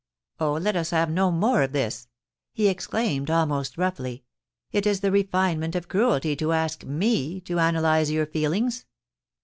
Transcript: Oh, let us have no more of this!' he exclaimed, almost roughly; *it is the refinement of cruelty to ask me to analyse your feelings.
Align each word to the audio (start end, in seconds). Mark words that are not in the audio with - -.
Oh, 0.39 0.53
let 0.53 0.75
us 0.75 0.89
have 0.89 1.11
no 1.11 1.29
more 1.29 1.61
of 1.61 1.73
this!' 1.73 2.07
he 2.55 2.69
exclaimed, 2.69 3.29
almost 3.29 3.77
roughly; 3.77 4.23
*it 4.71 4.87
is 4.87 5.01
the 5.01 5.11
refinement 5.11 5.75
of 5.75 5.87
cruelty 5.89 6.35
to 6.37 6.53
ask 6.53 6.83
me 6.83 7.39
to 7.41 7.59
analyse 7.59 8.09
your 8.09 8.25
feelings. 8.25 8.85